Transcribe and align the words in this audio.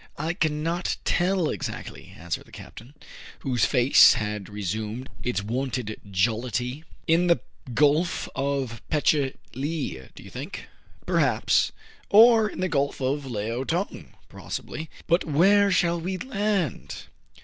"I 0.29 0.33
cannot 0.33 0.97
tell 1.05 1.51
exactly," 1.51 2.15
answered 2.17 2.45
the 2.47 2.51
captain, 2.51 2.95
whose 3.41 3.65
face 3.65 4.15
had 4.15 4.49
resumed 4.49 5.07
its 5.21 5.43
wonted 5.43 6.01
jollity." 6.09 6.83
In 7.15 7.27
the 7.27 7.39
Gulf 7.75 8.27
of 8.33 8.81
Pe 8.89 9.01
che 9.01 9.35
lee, 9.53 10.01
do 10.15 10.23
you 10.23 10.31
think?"" 10.31 10.65
Perhaps."" 11.05 11.71
Or 12.09 12.49
in 12.49 12.61
the 12.61 12.67
Gulf 12.67 12.99
of 12.99 13.25
Leao 13.25 13.63
Tong 13.67 14.13
>" 14.17 14.21
T^ossibly."" 14.31 14.87
But 15.05 15.25
where 15.25 15.69
shall 15.71 16.01
we 16.01 16.17
land 16.17 17.03